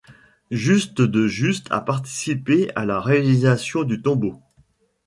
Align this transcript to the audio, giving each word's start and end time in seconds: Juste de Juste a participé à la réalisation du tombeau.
Juste 0.49 0.99
de 0.99 1.27
Juste 1.27 1.67
a 1.69 1.79
participé 1.79 2.71
à 2.75 2.85
la 2.85 2.99
réalisation 2.99 3.83
du 3.83 4.01
tombeau. 4.01 4.41